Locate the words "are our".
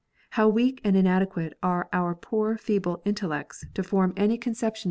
1.61-2.15